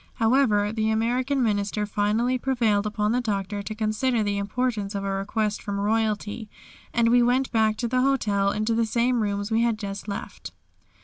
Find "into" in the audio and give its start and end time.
8.51-8.73